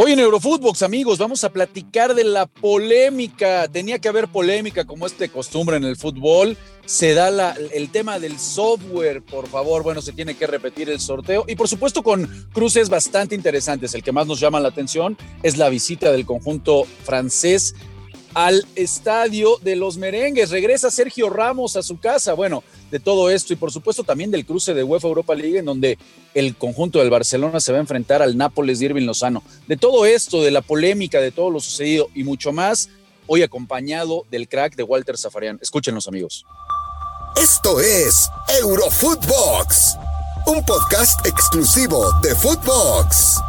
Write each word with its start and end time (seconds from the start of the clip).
Hoy 0.00 0.12
en 0.12 0.20
Eurofootbox, 0.20 0.82
amigos, 0.82 1.18
vamos 1.18 1.42
a 1.42 1.50
platicar 1.50 2.14
de 2.14 2.22
la 2.22 2.46
polémica. 2.46 3.66
Tenía 3.66 3.98
que 3.98 4.08
haber 4.08 4.28
polémica 4.28 4.84
como 4.84 5.06
es 5.06 5.18
de 5.18 5.28
costumbre 5.28 5.76
en 5.76 5.82
el 5.82 5.96
fútbol. 5.96 6.56
Se 6.86 7.14
da 7.14 7.56
el 7.74 7.90
tema 7.90 8.20
del 8.20 8.38
software, 8.38 9.22
por 9.24 9.48
favor. 9.48 9.82
Bueno, 9.82 10.00
se 10.00 10.12
tiene 10.12 10.36
que 10.36 10.46
repetir 10.46 10.88
el 10.88 11.00
sorteo. 11.00 11.44
Y 11.48 11.56
por 11.56 11.66
supuesto 11.66 12.04
con 12.04 12.28
cruces 12.52 12.88
bastante 12.88 13.34
interesantes. 13.34 13.92
El 13.92 14.04
que 14.04 14.12
más 14.12 14.28
nos 14.28 14.38
llama 14.38 14.60
la 14.60 14.68
atención 14.68 15.18
es 15.42 15.56
la 15.56 15.68
visita 15.68 16.12
del 16.12 16.24
conjunto 16.24 16.84
francés 17.02 17.74
al 18.38 18.64
estadio 18.76 19.58
de 19.62 19.74
los 19.74 19.96
merengues. 19.96 20.50
Regresa 20.50 20.92
Sergio 20.92 21.28
Ramos 21.28 21.74
a 21.74 21.82
su 21.82 21.98
casa. 21.98 22.34
Bueno, 22.34 22.62
de 22.88 23.00
todo 23.00 23.30
esto 23.30 23.52
y 23.52 23.56
por 23.56 23.72
supuesto 23.72 24.04
también 24.04 24.30
del 24.30 24.46
cruce 24.46 24.74
de 24.74 24.84
UEFA 24.84 25.08
Europa 25.08 25.34
League 25.34 25.58
en 25.58 25.64
donde 25.64 25.98
el 26.34 26.54
conjunto 26.54 27.00
del 27.00 27.10
Barcelona 27.10 27.58
se 27.58 27.72
va 27.72 27.78
a 27.78 27.80
enfrentar 27.80 28.22
al 28.22 28.36
Nápoles 28.36 28.78
de 28.78 28.84
Irving 28.86 29.06
Lozano. 29.06 29.42
De 29.66 29.76
todo 29.76 30.06
esto, 30.06 30.40
de 30.40 30.52
la 30.52 30.62
polémica, 30.62 31.20
de 31.20 31.32
todo 31.32 31.50
lo 31.50 31.58
sucedido 31.58 32.10
y 32.14 32.22
mucho 32.22 32.52
más, 32.52 32.90
hoy 33.26 33.42
acompañado 33.42 34.24
del 34.30 34.48
crack 34.48 34.76
de 34.76 34.84
Walter 34.84 35.18
Zafarian. 35.18 35.58
Escúchenos 35.60 36.06
amigos. 36.06 36.46
Esto 37.42 37.80
es 37.80 38.30
Eurofootbox, 38.60 39.96
un 40.46 40.64
podcast 40.64 41.26
exclusivo 41.26 42.08
de 42.22 42.36
Footbox. 42.36 43.47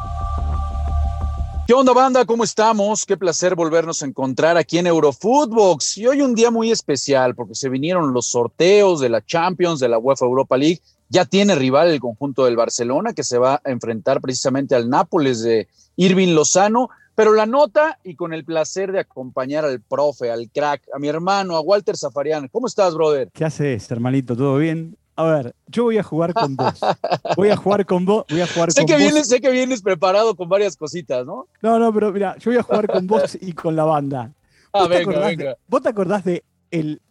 ¿Qué 1.69 1.75
onda, 1.75 1.93
banda? 1.93 2.25
¿Cómo 2.25 2.43
estamos? 2.43 3.05
Qué 3.05 3.15
placer 3.15 3.53
volvernos 3.53 4.01
a 4.01 4.07
encontrar 4.07 4.57
aquí 4.57 4.79
en 4.79 4.87
Eurofootbox. 4.87 5.99
Y 5.99 6.07
hoy 6.07 6.21
un 6.23 6.33
día 6.33 6.49
muy 6.49 6.71
especial 6.71 7.35
porque 7.35 7.53
se 7.53 7.69
vinieron 7.69 8.11
los 8.11 8.25
sorteos 8.25 8.99
de 8.99 9.09
la 9.09 9.23
Champions, 9.23 9.79
de 9.79 9.87
la 9.87 9.99
UEFA 9.99 10.25
Europa 10.25 10.57
League. 10.57 10.81
Ya 11.09 11.25
tiene 11.25 11.53
rival 11.53 11.91
el 11.91 11.99
conjunto 11.99 12.45
del 12.45 12.55
Barcelona 12.55 13.13
que 13.13 13.23
se 13.23 13.37
va 13.37 13.61
a 13.63 13.69
enfrentar 13.69 14.19
precisamente 14.19 14.73
al 14.73 14.89
Nápoles 14.89 15.43
de 15.43 15.67
Irving 15.95 16.33
Lozano. 16.33 16.89
Pero 17.13 17.33
la 17.33 17.45
nota 17.45 17.99
y 18.03 18.15
con 18.15 18.33
el 18.33 18.45
placer 18.45 18.91
de 18.91 19.01
acompañar 19.01 19.63
al 19.63 19.79
profe, 19.79 20.31
al 20.31 20.49
crack, 20.49 20.81
a 20.91 20.97
mi 20.97 21.07
hermano, 21.07 21.55
a 21.55 21.61
Walter 21.61 21.95
Zafarian. 21.95 22.47
¿Cómo 22.47 22.65
estás, 22.65 22.95
brother? 22.95 23.29
¿Qué 23.31 23.45
haces, 23.45 23.91
hermanito? 23.91 24.35
¿Todo 24.35 24.57
bien? 24.57 24.97
A 25.19 25.23
ver, 25.25 25.53
yo 25.67 25.83
voy 25.83 25.97
a 25.97 26.03
jugar 26.03 26.33
con 26.33 26.55
vos. 26.55 26.79
Voy 27.35 27.49
a 27.49 27.57
jugar 27.57 27.85
con 27.85 28.05
vos. 28.05 28.23
Voy 28.29 28.39
a 28.39 28.47
jugar 28.47 28.71
sé 28.71 28.81
con 28.81 28.85
que 28.87 28.93
vos. 28.93 29.01
Vienes, 29.01 29.27
sé 29.27 29.41
que 29.41 29.51
vienes 29.51 29.81
preparado 29.81 30.33
con 30.35 30.47
varias 30.47 30.77
cositas, 30.77 31.25
¿no? 31.25 31.47
No, 31.61 31.77
no, 31.77 31.93
pero 31.93 32.11
mira, 32.13 32.37
yo 32.37 32.51
voy 32.51 32.57
a 32.59 32.63
jugar 32.63 32.87
con 32.87 33.05
vos 33.05 33.37
y 33.41 33.51
con 33.51 33.75
la 33.75 33.83
banda. 33.83 34.31
Ah, 34.71 34.79
¿Vos 34.81 34.89
te 34.89 34.97
venga, 34.99 35.11
acordás 35.11 35.27
venga. 35.29 35.43
de- 35.49 35.55
¿Vos 35.67 35.81
te 35.81 35.89
acordás 35.89 36.23
de 36.23 36.43
el, 36.71 37.01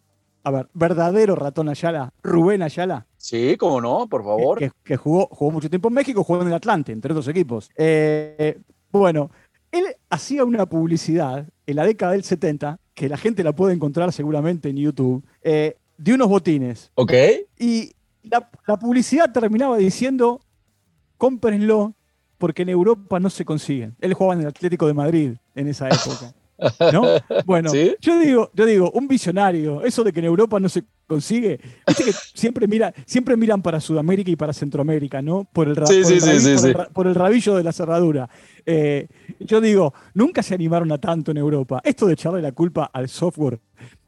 a 0.43 0.49
ver, 0.49 0.69
verdadero 0.73 1.35
ratón 1.35 1.69
Ayala, 1.69 2.11
Rubén 2.23 2.63
Ayala? 2.63 3.05
Sí, 3.17 3.55
cómo 3.57 3.79
no, 3.79 4.07
por 4.07 4.23
favor. 4.23 4.57
Que, 4.57 4.71
que 4.83 4.97
jugó, 4.97 5.27
jugó 5.27 5.51
mucho 5.51 5.69
tiempo 5.69 5.89
en 5.89 5.93
México, 5.93 6.23
jugó 6.23 6.41
en 6.41 6.47
el 6.47 6.53
Atlante, 6.55 6.91
entre 6.91 7.11
otros 7.11 7.27
equipos. 7.27 7.69
Eh, 7.75 8.57
bueno, 8.91 9.29
él 9.71 9.83
hacía 10.09 10.45
una 10.45 10.65
publicidad 10.65 11.45
en 11.67 11.75
la 11.75 11.83
década 11.85 12.13
del 12.13 12.23
70, 12.23 12.79
que 12.95 13.07
la 13.07 13.17
gente 13.17 13.43
la 13.43 13.53
puede 13.53 13.75
encontrar 13.75 14.11
seguramente 14.13 14.69
en 14.69 14.77
YouTube, 14.77 15.23
eh, 15.43 15.75
de 15.97 16.13
unos 16.13 16.29
botines. 16.29 16.91
Ok. 16.95 17.11
Y 17.59 17.91
la, 18.23 18.49
la 18.67 18.77
publicidad 18.77 19.31
terminaba 19.31 19.77
diciendo, 19.77 20.41
cómprenlo 21.17 21.95
porque 22.37 22.61
en 22.61 22.69
Europa 22.69 23.19
no 23.19 23.29
se 23.29 23.43
consiguen. 23.45 23.95
Él 23.99 24.13
jugaba 24.13 24.33
en 24.35 24.41
el 24.41 24.47
Atlético 24.47 24.87
de 24.87 24.93
Madrid 24.93 25.33
en 25.55 25.67
esa 25.67 25.89
época. 25.89 26.33
¿no? 26.93 27.03
Bueno, 27.45 27.69
¿Sí? 27.71 27.95
yo 28.01 28.19
digo, 28.19 28.49
yo 28.53 28.65
digo, 28.65 28.91
un 28.91 29.07
visionario, 29.07 29.83
eso 29.83 30.03
de 30.03 30.11
que 30.13 30.19
en 30.19 30.25
Europa 30.25 30.59
no 30.59 30.67
se 30.69 30.83
consigue, 31.07 31.59
viste 31.87 32.03
que 32.03 32.11
siempre 32.11 32.67
mira, 32.67 32.93
siempre 33.05 33.35
miran 33.35 33.61
para 33.61 33.79
Sudamérica 33.79 34.29
y 34.31 34.35
para 34.35 34.53
Centroamérica, 34.53 35.21
¿no? 35.21 35.45
Por 35.51 35.67
el, 35.69 35.75
ra- 35.75 35.87
Sí, 35.87 36.01
por 36.01 36.11
sí, 36.11 36.13
el 36.15 36.21
sí, 36.21 36.27
rabi- 36.27 36.39
sí, 36.39 36.43
por 36.43 36.51
el 36.53 36.59
sí. 36.59 36.73
ra- 36.73 36.89
por 36.89 37.07
el 37.07 37.15
rabillo 37.15 37.55
de 37.55 37.63
la 37.63 37.71
cerradura. 37.71 38.29
Eh, 38.65 39.07
yo 39.39 39.59
digo, 39.61 39.93
nunca 40.13 40.43
se 40.43 40.53
animaron 40.53 40.91
a 40.91 40.97
tanto 40.97 41.31
en 41.31 41.37
Europa. 41.37 41.81
Esto 41.83 42.05
de 42.07 42.13
echarle 42.13 42.41
la 42.41 42.51
culpa 42.51 42.89
al 42.93 43.09
software. 43.09 43.59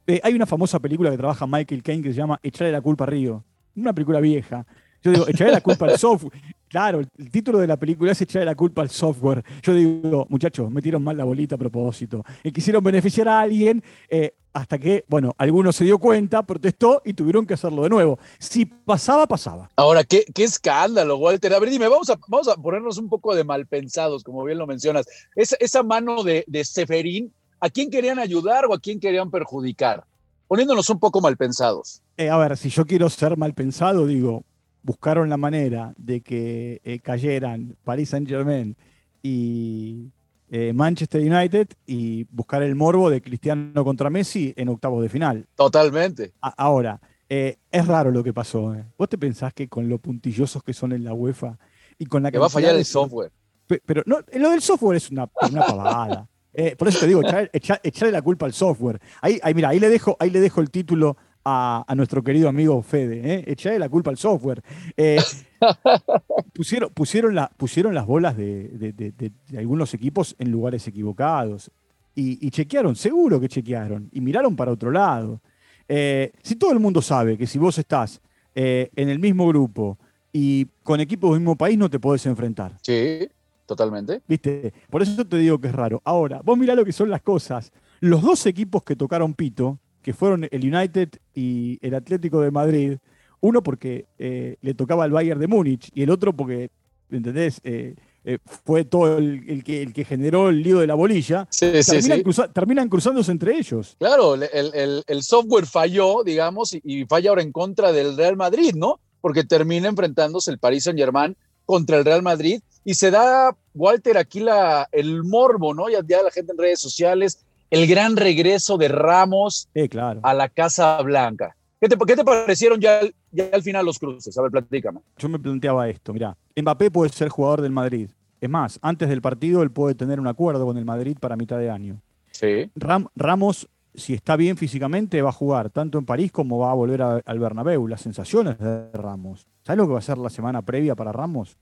Eh, 0.07 0.19
hay 0.23 0.33
una 0.35 0.45
famosa 0.45 0.79
película 0.79 1.09
que 1.09 1.17
trabaja 1.17 1.47
Michael 1.47 1.81
Caine 1.83 2.03
que 2.03 2.09
se 2.11 2.17
llama 2.17 2.39
Echarle 2.43 2.71
la 2.71 2.81
culpa 2.81 3.05
a 3.05 3.07
Río. 3.07 3.43
Una 3.75 3.93
película 3.93 4.19
vieja. 4.19 4.65
Yo 5.03 5.11
digo, 5.11 5.27
echarle 5.27 5.53
la 5.53 5.61
culpa 5.61 5.85
al 5.85 5.97
software. 5.97 6.33
Claro, 6.67 6.99
el, 6.99 7.31
título 7.31 7.59
de 7.59 7.67
la 7.67 7.77
película 7.77 8.11
es 8.11 8.21
echarle 8.21 8.45
la 8.45 8.55
culpa 8.55 8.81
al 8.81 8.89
software. 8.89 9.43
Yo 9.61 9.73
digo, 9.73 10.25
muchachos, 10.29 10.69
metieron 10.71 11.03
mal 11.03 11.17
la 11.17 11.23
bolita 11.23 11.55
a 11.55 11.57
propósito. 11.57 12.23
Y 12.43 12.51
quisieron 12.51 12.83
beneficiar 12.83 13.27
a 13.27 13.41
alguien 13.41 13.83
eh, 14.09 14.35
hasta 14.53 14.77
que, 14.77 15.03
bueno, 15.07 15.33
alguno 15.37 15.71
se 15.71 15.83
dio 15.83 15.97
cuenta, 15.97 16.43
protestó 16.43 17.01
y 17.03 17.13
tuvieron 17.13 17.45
que 17.45 17.55
hacerlo 17.55 17.83
de 17.83 17.89
nuevo. 17.89 18.19
Si 18.39 18.65
pasaba, 18.65 19.25
pasaba. 19.27 19.69
Ahora, 19.75 20.03
qué, 20.03 20.25
escándalo, 20.37 21.17
Walter. 21.17 21.53
A 21.53 21.59
ver, 21.59 21.69
dime, 21.69 21.87
vamos 21.87 22.09
a, 22.09 22.17
ponernos 22.55 22.97
un 22.97 23.09
poco 23.09 23.35
de 23.35 23.43
malpensados, 23.43 24.23
como 24.23 24.43
bien 24.43 24.57
lo 24.57 24.67
mencionas. 24.67 25.05
Esa, 25.35 25.83
mano 25.83 26.23
de, 26.23 26.45
de 26.47 27.31
¿a 27.59 27.69
quién 27.69 27.89
querían 27.89 28.19
ayudar 28.19 28.65
o 28.65 28.73
a 28.73 28.79
quién 28.79 28.99
querían 28.99 29.31
perjudicar? 29.31 30.05
Poniéndonos 30.47 30.89
un 30.89 30.99
poco 30.99 31.21
malpensados. 31.21 32.01
Eh, 32.21 32.29
a 32.29 32.37
ver, 32.37 32.55
si 32.57 32.69
yo 32.69 32.85
quiero 32.85 33.09
ser 33.09 33.35
mal 33.37 33.53
pensado, 33.53 34.05
digo, 34.05 34.43
buscaron 34.83 35.27
la 35.29 35.37
manera 35.37 35.93
de 35.97 36.21
que 36.21 36.79
eh, 36.83 36.99
cayeran 36.99 37.75
Paris 37.83 38.09
Saint 38.09 38.27
Germain 38.27 38.75
y 39.23 40.09
eh, 40.49 40.73
Manchester 40.73 41.21
United 41.21 41.67
y 41.87 42.25
buscar 42.31 42.61
el 42.61 42.75
morbo 42.75 43.09
de 43.09 43.21
Cristiano 43.21 43.83
contra 43.83 44.09
Messi 44.09 44.53
en 44.55 44.69
octavos 44.69 45.01
de 45.01 45.09
final. 45.09 45.47
Totalmente. 45.55 46.33
A- 46.41 46.53
ahora, 46.57 46.99
eh, 47.29 47.57
es 47.71 47.87
raro 47.87 48.11
lo 48.11 48.23
que 48.23 48.33
pasó. 48.33 48.75
¿Vos 48.97 49.09
te 49.09 49.17
pensás 49.17 49.53
que 49.53 49.67
con 49.67 49.87
lo 49.89 49.97
puntillosos 49.97 50.61
que 50.63 50.73
son 50.73 50.91
en 50.91 51.03
la 51.03 51.13
UEFA 51.13 51.57
y 51.97 52.05
con 52.05 52.21
la 52.23 52.31
Que 52.31 52.37
va 52.37 52.47
a 52.47 52.49
fallar 52.49 52.75
el 52.75 52.85
software. 52.85 53.31
Pe- 53.65 53.81
Pero 53.85 54.03
no, 54.05 54.19
lo 54.37 54.51
del 54.51 54.61
software 54.61 54.97
es 54.97 55.09
una, 55.09 55.29
una 55.49 55.65
pavada. 55.65 56.27
Por 56.77 56.87
eso 56.89 56.99
te 56.99 57.07
digo, 57.07 57.21
echar- 57.21 57.49
echar- 57.53 57.79
echarle 57.81 58.11
la 58.11 58.21
culpa 58.21 58.45
al 58.45 58.51
software. 58.53 58.99
Ahí, 59.21 59.39
ahí, 59.41 59.53
mira, 59.53 59.69
ahí 59.69 59.79
le 59.79 59.89
dejo, 59.89 60.17
ahí 60.19 60.29
le 60.29 60.41
dejo 60.41 60.59
el 60.59 60.69
título 60.69 61.15
a, 61.43 61.83
a 61.87 61.95
nuestro 61.95 62.23
querido 62.23 62.49
amigo 62.49 62.81
Fede. 62.81 63.21
¿eh? 63.35 63.43
Echarle 63.47 63.79
la 63.79 63.89
culpa 63.89 64.09
al 64.11 64.17
software. 64.17 64.61
Eh, 64.97 65.19
pusieron, 66.53 66.89
pusieron, 66.93 67.35
la, 67.35 67.49
pusieron 67.57 67.93
las 67.93 68.05
bolas 68.05 68.35
de, 68.37 68.67
de- 68.69 68.91
de- 68.93 69.31
algunos 69.57 69.93
equipos 69.93 70.35
en 70.39 70.51
lugares 70.51 70.87
equivocados. 70.87 71.71
Y, 72.15 72.45
y 72.45 72.51
chequearon, 72.51 72.95
seguro 72.95 73.39
que 73.39 73.47
chequearon. 73.47 74.09
Y 74.11 74.21
miraron 74.21 74.55
para 74.55 74.71
otro 74.71 74.91
lado. 74.91 75.41
Eh, 75.87 76.31
si 76.41 76.55
todo 76.55 76.71
el 76.71 76.79
mundo 76.79 77.01
sabe 77.01 77.37
que 77.37 77.47
si 77.47 77.57
vos 77.57 77.77
estás 77.77 78.21
eh, 78.55 78.89
en 78.95 79.09
el 79.09 79.19
mismo 79.19 79.47
grupo 79.47 79.97
y 80.33 80.65
con 80.83 80.99
equipos 80.99 81.31
del 81.31 81.39
mismo 81.41 81.55
país 81.57 81.77
no 81.77 81.89
te 81.89 81.99
podés 81.99 82.25
enfrentar. 82.25 82.77
Sí, 82.81 83.27
totalmente. 83.65 84.21
¿Viste? 84.27 84.73
Por 84.89 85.01
eso 85.01 85.25
te 85.25 85.37
digo 85.37 85.59
que 85.59 85.67
es 85.67 85.73
raro. 85.73 86.01
Ahora, 86.03 86.41
vos 86.43 86.57
mirá 86.57 86.75
lo 86.75 86.85
que 86.85 86.91
son 86.93 87.09
las 87.09 87.21
cosas. 87.21 87.71
Los 87.99 88.21
dos 88.21 88.45
equipos 88.45 88.83
que 88.83 88.95
tocaron 88.95 89.33
Pito, 89.33 89.79
que 90.01 90.13
fueron 90.13 90.47
el 90.49 90.73
United 90.73 91.09
y 91.35 91.77
el 91.85 91.93
Atlético 91.95 92.41
de 92.41 92.51
Madrid, 92.51 92.97
uno 93.39 93.63
porque 93.63 94.05
eh, 94.19 94.57
le 94.61 94.73
tocaba 94.73 95.03
al 95.03 95.11
Bayern 95.11 95.39
de 95.39 95.47
Múnich 95.47 95.89
y 95.93 96.03
el 96.03 96.09
otro 96.09 96.33
porque, 96.33 96.69
¿entendés? 97.09 97.59
Eh, 97.63 97.95
eh, 98.23 98.37
fue 98.65 98.85
todo 98.85 99.17
el, 99.17 99.43
el 99.49 99.63
que, 99.63 99.81
el 99.81 99.93
que 99.93 100.05
generó 100.05 100.49
el 100.49 100.61
lío 100.61 100.77
de 100.79 100.85
la 100.85 100.93
bolilla. 100.93 101.47
Sí, 101.49 101.81
sí, 101.81 101.91
terminan, 101.93 102.17
sí. 102.19 102.23
cruza- 102.23 102.53
terminan 102.53 102.87
cruzándose 102.89 103.31
entre 103.31 103.57
ellos. 103.57 103.95
Claro, 103.97 104.35
el, 104.35 104.43
el- 104.75 105.03
el 105.07 105.23
software 105.23 105.65
falló, 105.65 106.23
digamos, 106.23 106.73
y, 106.75 106.81
y 106.83 107.05
falla 107.05 107.31
ahora 107.31 107.41
en 107.41 107.51
contra 107.51 107.91
del 107.91 108.15
Real 108.15 108.37
Madrid, 108.37 108.73
¿no? 108.75 108.99
Porque 109.21 109.43
termina 109.43 109.87
enfrentándose 109.87 110.51
el 110.51 110.59
Paris 110.59 110.83
Saint 110.83 110.99
Germain 110.99 111.35
contra 111.65 111.97
el 111.97 112.05
Real 112.05 112.21
Madrid 112.21 112.61
y 112.85 112.93
se 112.95 113.09
da, 113.11 113.55
Walter, 113.73 114.17
aquí 114.17 114.39
la, 114.39 114.87
el 114.91 115.23
morbo, 115.23 115.73
¿no? 115.73 115.89
Ya, 115.89 116.01
ya 116.07 116.21
la 116.21 116.29
gente 116.31 116.51
en 116.51 116.57
redes 116.59 116.79
sociales, 116.79 117.39
el 117.71 117.87
gran 117.87 118.15
regreso 118.15 118.77
de 118.77 118.87
Ramos 118.89 119.67
claro. 119.89 120.19
a 120.23 120.33
la 120.35 120.47
Casa 120.49 121.01
Blanca. 121.01 121.55
¿Qué 121.79 121.89
te, 121.89 121.97
qué 122.05 122.15
te 122.15 122.23
parecieron 122.23 122.79
ya, 122.79 122.99
al- 122.99 123.15
ya 123.31 123.49
al 123.51 123.63
final 123.63 123.83
los 123.85 123.97
cruces? 123.97 124.37
A 124.37 124.43
ver, 124.43 124.51
platícame. 124.51 124.99
Yo 125.17 125.27
me 125.29 125.39
planteaba 125.39 125.89
esto, 125.89 126.13
mirá, 126.13 126.37
Mbappé 126.55 126.91
puede 126.91 127.09
ser 127.11 127.29
jugador 127.29 127.61
del 127.61 127.71
Madrid. 127.71 128.09
Es 128.39 128.49
más, 128.49 128.77
antes 128.83 129.09
del 129.09 129.21
partido 129.21 129.63
él 129.63 129.71
puede 129.71 129.95
tener 129.95 130.19
un 130.19 130.27
acuerdo 130.27 130.65
con 130.65 130.77
el 130.77 130.85
Madrid 130.85 131.17
para 131.19 131.35
mitad 131.35 131.57
de 131.57 131.71
año. 131.71 132.01
Sí. 132.31 132.69
Ram- 132.75 133.07
Ramos, 133.15 133.67
si 133.95 134.13
está 134.13 134.35
bien 134.35 134.57
físicamente, 134.57 135.21
va 135.21 135.29
a 135.29 135.33
jugar 135.33 135.69
tanto 135.69 135.97
en 135.97 136.05
París 136.05 136.31
como 136.31 136.59
va 136.59 136.71
a 136.71 136.75
volver 136.75 137.01
a- 137.01 137.21
al 137.25 137.39
Bernabéu. 137.39 137.87
Las 137.87 138.01
sensaciones 138.01 138.57
de 138.59 138.91
Ramos. 138.93 139.47
¿Sabes 139.63 139.77
lo 139.77 139.87
que 139.87 139.93
va 139.93 139.99
a 139.99 140.03
ser 140.03 140.17
la 140.17 140.29
semana 140.29 140.61
previa 140.61 140.95
para 140.95 141.11
Ramos? 141.11 141.57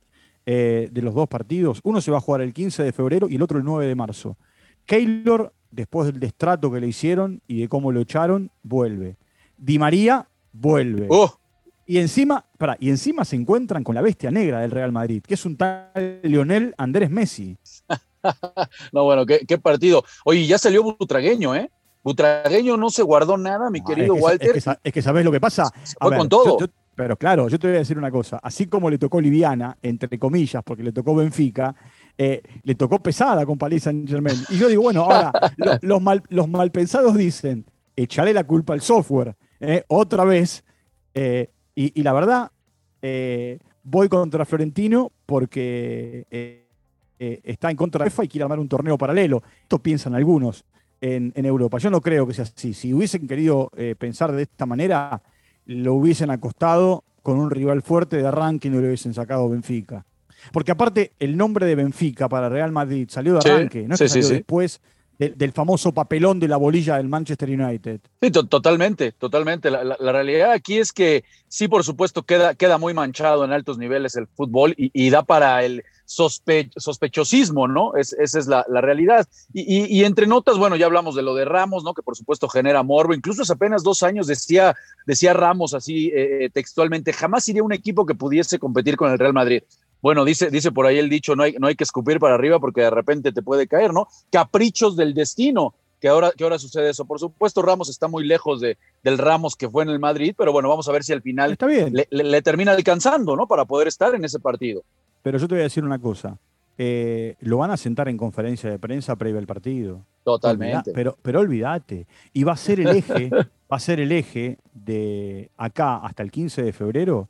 Eh, 0.46 0.90
de 0.92 1.02
los 1.02 1.14
dos 1.14 1.28
partidos. 1.28 1.80
Uno 1.84 2.02
se 2.02 2.12
va 2.12 2.18
a 2.18 2.22
jugar 2.22 2.42
el 2.42 2.54
15 2.54 2.84
de 2.84 2.92
febrero 2.94 3.28
y 3.30 3.36
el 3.36 3.42
otro 3.42 3.58
el 3.58 3.64
9 3.66 3.86
de 3.88 3.96
marzo. 3.96 4.38
Keylor, 4.86 5.54
después 5.72 6.08
del 6.08 6.20
destrato 6.20 6.72
que 6.72 6.80
le 6.80 6.88
hicieron 6.88 7.42
y 7.48 7.62
de 7.62 7.68
cómo 7.70 7.92
lo 7.92 8.00
echaron, 8.02 8.52
vuelve. 8.64 9.18
Di 9.58 9.78
María 9.80 10.28
vuelve. 10.52 11.08
Oh, 11.10 11.34
Y 11.86 11.98
encima, 11.98 12.46
pará, 12.58 12.78
y 12.80 12.90
encima 12.90 13.26
se 13.26 13.36
encuentran 13.36 13.84
con 13.84 13.96
la 13.96 14.02
bestia 14.02 14.30
negra 14.32 14.60
del 14.62 14.72
Real 14.72 14.92
Madrid, 14.92 15.24
que 15.26 15.34
es 15.34 15.46
un 15.46 15.58
tal 15.58 16.20
Lionel 16.24 16.74
Andrés 16.78 17.10
Messi. 17.10 17.58
no, 18.92 19.04
bueno, 19.04 19.26
qué, 19.26 19.40
qué 19.48 19.58
partido. 19.58 20.04
Oye, 20.26 20.46
ya 20.46 20.58
salió 20.58 20.84
Butragueño, 20.84 21.56
¿eh? 21.56 21.70
Butragueño 22.04 22.78
no 22.78 22.90
se 22.90 23.04
guardó 23.04 23.38
nada, 23.38 23.70
mi 23.70 23.80
Ah, 23.80 23.84
querido 23.88 24.14
es 24.14 24.20
que, 24.20 24.24
Walter. 24.26 24.48
Es 24.50 24.54
que, 24.54 24.62
sa- 24.62 24.80
es 24.84 24.94
que 24.94 25.02
sabés 25.02 25.26
lo 25.26 25.32
que 25.32 25.40
pasa. 25.40 25.66
se 25.84 25.96
A 26.00 26.04
fue 26.06 26.10
ver, 26.12 26.20
con 26.20 26.30
todo. 26.30 26.60
yo- 26.60 26.66
yo- 26.68 26.74
pero 26.96 27.16
claro, 27.16 27.48
yo 27.48 27.58
te 27.58 27.68
voy 27.68 27.78
a 27.78 27.80
decir 27.80 27.98
una 27.98 28.12
cosa. 28.12 28.40
Así 28.44 28.68
como 28.68 28.90
le 28.90 28.98
tocó 28.98 29.22
Liviana, 29.22 29.78
entre 29.82 30.20
comillas, 30.20 30.62
porque 30.66 30.84
le 30.84 30.92
tocó 30.92 31.16
Benfica, 31.16 31.74
eh, 32.22 32.42
le 32.64 32.76
tocó 32.76 33.02
pesada 33.02 33.46
con 33.46 33.58
Paris 33.58 33.84
Saint 33.84 34.06
Germain. 34.06 34.36
Y 34.50 34.58
yo 34.58 34.68
digo, 34.68 34.82
bueno, 34.82 35.04
ahora 35.04 35.32
los, 35.82 36.02
mal, 36.02 36.22
los 36.28 36.50
malpensados 36.50 37.16
dicen, 37.16 37.66
echaré 37.96 38.34
la 38.34 38.44
culpa 38.44 38.74
al 38.74 38.82
software, 38.82 39.38
eh, 39.62 39.86
otra 39.88 40.26
vez. 40.26 40.66
Eh, 41.14 41.50
y, 41.76 42.04
la 42.04 42.12
verdad, 42.12 42.52
voy 43.84 44.10
contra 44.10 44.44
Florentino 44.44 45.14
porque 45.26 46.26
está 47.18 47.72
en 47.72 47.78
contra 47.78 48.04
de 48.04 48.10
FIFA 48.12 48.26
y 48.26 48.28
quiere 48.28 48.44
armar 48.44 48.60
un 48.60 48.68
torneo 48.68 48.98
paralelo. 48.98 49.42
Esto 49.62 49.80
piensan 49.80 50.14
algunos 50.14 50.66
en, 51.00 51.32
en 51.38 51.46
Europa. 51.46 51.78
Yo 51.78 51.90
no 51.90 52.02
creo 52.02 52.28
que 52.28 52.34
sea 52.34 52.44
así. 52.44 52.74
Si 52.74 52.94
hubiesen 52.94 53.30
querido 53.30 53.72
pensar 53.98 54.34
de 54.34 54.42
esta 54.42 54.66
manera, 54.66 55.22
lo 55.68 55.94
hubiesen 55.94 56.32
acostado 56.32 57.06
con 57.24 57.40
un 57.40 57.50
rival 57.50 57.82
fuerte 57.82 58.18
de 58.18 58.28
arranque 58.28 58.68
y 58.68 58.72
no 58.72 58.82
le 58.82 58.88
hubiesen 58.88 59.14
sacado 59.14 59.48
Benfica. 59.48 60.06
Porque 60.52 60.72
aparte, 60.72 61.12
el 61.20 61.38
nombre 61.38 61.66
de 61.66 61.76
Benfica 61.76 62.30
para 62.30 62.50
Real 62.50 62.72
Madrid 62.72 63.08
salió 63.10 63.34
de 63.34 63.40
arranque, 63.40 63.88
no 63.88 63.98
salió 63.98 64.28
después 64.28 64.82
del 65.20 65.52
famoso 65.52 65.94
papelón 65.94 66.40
de 66.40 66.48
la 66.48 66.56
bolilla 66.56 66.96
del 66.96 67.10
Manchester 67.10 67.50
United. 67.50 68.00
Sí, 68.22 68.32
totalmente, 68.32 69.12
totalmente. 69.12 69.70
La, 69.70 69.84
realidad 70.14 70.54
aquí 70.54 70.78
es 70.78 70.94
que 70.94 71.26
sí, 71.50 71.68
por 71.68 71.84
supuesto, 71.84 72.24
queda, 72.24 72.56
queda 72.56 72.78
muy 72.78 72.94
manchado 72.94 73.44
en 73.44 73.52
altos 73.52 73.78
niveles 73.78 74.16
el 74.16 74.28
fútbol 74.28 74.74
y, 74.78 75.10
da 75.10 75.24
para 75.24 75.66
el 75.66 75.84
sospechosismo, 76.06 77.68
¿no? 77.68 77.96
esa 77.96 78.40
es 78.40 78.48
la, 78.48 78.64
realidad. 78.64 79.28
Y, 79.54 80.06
entre 80.06 80.26
notas, 80.26 80.58
bueno, 80.58 80.78
ya 80.78 80.86
hablamos 80.86 81.16
de 81.16 81.22
lo 81.22 81.36
de 81.36 81.44
Ramos, 81.44 81.84
¿no? 81.84 81.94
Que 81.94 82.02
por 82.02 82.16
supuesto 82.16 82.48
genera 82.48 82.82
morbo. 82.82 83.14
Incluso 83.14 83.42
hace 83.42 83.52
apenas 83.52 83.84
dos 83.84 84.04
años 84.04 84.26
decía, 84.26 84.74
decía 85.06 85.34
Ramos 85.34 85.74
así 85.74 86.08
eh, 86.16 86.46
eh, 86.46 86.50
textualmente, 86.50 87.12
jamás 87.12 87.46
iría 87.50 87.62
un 87.62 87.74
equipo 87.74 88.06
que 88.06 88.16
pudiese 88.16 88.58
competir 88.58 88.96
con 88.96 89.12
el 89.12 89.20
Real 89.20 89.34
Madrid. 89.34 89.64
Bueno, 90.02 90.24
dice, 90.24 90.50
dice 90.50 90.72
por 90.72 90.86
ahí 90.86 90.98
el 90.98 91.10
dicho, 91.10 91.36
no 91.36 91.44
hay, 91.44 91.54
no 91.60 91.68
hay 91.68 91.76
que 91.76 91.84
escupir 91.84 92.20
para 92.20 92.36
arriba 92.36 92.60
porque 92.60 92.82
de 92.82 92.90
repente 92.90 93.32
te 93.32 93.42
puede 93.42 93.68
caer, 93.68 93.94
¿no? 93.94 94.08
Caprichos 94.32 94.96
del 94.96 95.14
destino, 95.14 95.74
que 96.00 96.08
ahora, 96.08 96.32
que 96.36 96.44
ahora 96.44 96.58
sucede 96.58 96.90
eso. 96.90 97.06
Por 97.06 97.20
supuesto, 97.20 97.62
Ramos 97.62 97.90
está 97.90 98.08
muy 98.08 98.26
lejos 98.26 98.62
de, 98.62 98.78
del 99.04 99.18
Ramos 99.18 99.56
que 99.56 99.70
fue 99.70 99.84
en 99.84 99.90
el 99.90 100.00
Madrid, 100.00 100.34
pero 100.38 100.52
bueno, 100.52 100.70
vamos 100.70 100.88
a 100.88 100.92
ver 100.92 101.04
si 101.04 101.14
al 101.14 101.22
final 101.22 101.58
Le, 102.10 102.42
termina 102.42 102.72
alcanzando, 102.72 103.36
¿no? 103.36 103.48
Para 103.48 103.66
poder 103.66 103.88
estar 103.88 104.16
en 104.16 104.24
ese 104.24 104.40
partido. 104.40 104.84
Pero 105.22 105.38
yo 105.38 105.48
te 105.48 105.56
voy 105.56 105.62
a 105.62 105.64
decir 105.64 105.84
una 105.84 106.00
cosa. 106.00 106.38
Eh, 106.78 107.36
lo 107.42 107.58
van 107.58 107.72
a 107.72 107.78
sentar 107.78 108.08
en 108.08 108.16
conferencia 108.16 108.70
de 108.70 108.80
prensa 108.80 109.18
previo 109.18 109.38
al 109.38 109.48
partido. 109.48 110.06
Totalmente. 110.24 110.94
pero, 110.94 111.18
pero 111.22 111.42
olvídate. 111.42 112.08
Y 112.32 112.46
va 112.46 112.54
a 112.54 112.58
ser 112.58 112.80
el 112.80 112.88
eje, 112.88 113.30
va 113.72 113.76
a 113.76 113.80
ser 113.80 114.00
el 114.00 114.14
eje 114.14 114.58
de 114.74 115.52
acá 115.58 115.98
hasta 115.98 116.24
el 116.24 116.32
15 116.32 116.64
de 116.64 116.72
febrero 116.72 117.28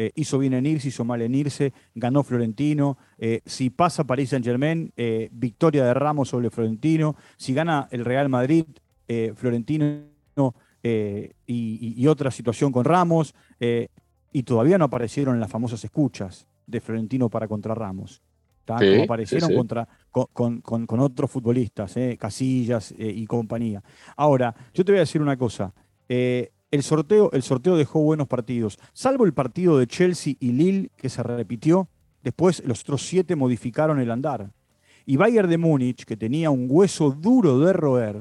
eh, 0.00 0.12
hizo 0.14 0.38
bien 0.38 0.54
en 0.54 0.64
irse, 0.64 0.88
hizo 0.88 1.04
mal 1.04 1.20
en 1.22 1.34
irse, 1.34 1.72
ganó 1.92 2.22
Florentino. 2.22 2.96
Eh, 3.18 3.40
si 3.44 3.68
pasa 3.68 4.04
París 4.04 4.30
Saint 4.30 4.44
Germain, 4.44 4.92
eh, 4.96 5.28
victoria 5.32 5.84
de 5.84 5.92
Ramos 5.92 6.28
sobre 6.28 6.50
Florentino. 6.50 7.16
Si 7.36 7.52
gana 7.52 7.88
el 7.90 8.04
Real 8.04 8.28
Madrid, 8.28 8.64
Florentino 9.34 10.02
y, 11.46 12.06
otra 12.06 12.30
situación 12.30 12.70
con 12.70 12.84
Ramos. 12.84 13.34
y 13.58 14.42
todavía 14.44 14.78
no 14.78 14.84
aparecieron 14.84 15.40
las 15.40 15.50
famosas 15.50 15.82
escuchas 15.82 16.46
de 16.66 16.80
Florentino 16.80 17.28
para 17.28 17.48
contra 17.48 17.74
Ramos. 17.74 18.22
como 18.66 19.02
aparecieron 19.02 19.54
Contra, 19.54 19.88
con, 20.12 20.60
con, 20.60 21.00
otros 21.00 21.30
futbolistas, 21.30 21.96
Casillas 22.18 22.94
y 22.96 23.26
compañía. 23.26 23.82
Ahora, 24.14 24.54
yo 24.74 24.84
te 24.84 24.92
voy 24.92 24.98
a 24.98 25.00
decir 25.00 25.22
una 25.22 25.38
cosa 25.38 25.72
el 26.70 26.82
sorteo, 26.82 27.30
el 27.32 27.42
sorteo 27.42 27.76
dejó 27.76 28.00
buenos 28.00 28.28
partidos, 28.28 28.78
salvo 28.92 29.24
el 29.24 29.32
partido 29.32 29.78
de 29.78 29.86
Chelsea 29.86 30.34
y 30.38 30.52
Lille 30.52 30.90
que 30.96 31.08
se 31.08 31.22
repitió, 31.22 31.88
después 32.22 32.62
los 32.64 32.82
otros 32.82 33.02
siete 33.02 33.36
modificaron 33.36 34.00
el 34.00 34.10
andar. 34.10 34.50
Y 35.06 35.16
Bayern 35.16 35.48
de 35.48 35.56
Múnich, 35.56 36.04
que 36.04 36.16
tenía 36.16 36.50
un 36.50 36.66
hueso 36.68 37.10
duro 37.10 37.58
de 37.60 37.72
roer, 37.72 38.16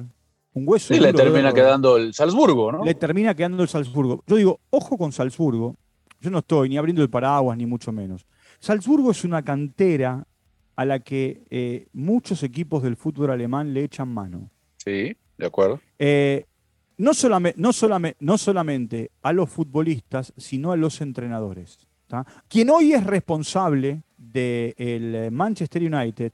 un 0.54 0.64
hueso 0.66 0.94
sí, 0.94 1.00
le 1.00 1.14
termina 1.14 1.54
quedando 1.54 1.98
el 1.98 2.14
Salzburgo, 2.14 2.72
¿no? 2.72 2.86
Le 2.86 2.96
termina 2.96 3.36
quedando 3.36 3.62
el 3.62 3.70
Salzburgo. 3.70 4.24
Yo 4.26 4.38
digo, 4.38 4.60
ojo 4.70 4.98
con 4.98 5.12
Salzburgo, 5.12 5.76
yo 6.22 6.32
no 6.32 6.40
estoy 6.40 6.70
ni 6.70 6.78
abriendo 6.78 7.04
el 7.04 7.10
paraguas, 7.10 7.58
ni 7.58 7.66
mucho 7.66 7.92
menos. 7.92 8.26
Salzburgo 8.60 9.12
es 9.12 9.24
una 9.24 9.44
cantera 9.44 10.26
a 10.76 10.86
la 10.86 11.00
que 11.00 11.44
eh, 11.50 11.88
muchos 11.92 12.42
equipos 12.44 12.82
del 12.84 12.96
fútbol 12.96 13.32
alemán 13.32 13.74
le 13.74 13.84
echan 13.84 14.08
mano. 14.08 14.50
Sí, 14.78 15.16
de 15.38 15.46
acuerdo. 15.46 15.82
Eh, 16.00 16.46
no 16.98 17.14
solamente, 17.14 17.60
no, 17.60 17.72
no 18.20 18.38
solamente 18.38 19.12
a 19.22 19.34
los 19.34 19.50
futbolistas, 19.50 20.34
sino 20.38 20.72
a 20.72 20.78
los 20.78 21.02
entrenadores. 21.02 21.80
Quien 22.48 22.70
hoy 22.70 22.94
es 22.94 23.06
responsable 23.06 24.04
del 24.18 25.32
Manchester 25.32 25.94
United, 25.94 26.32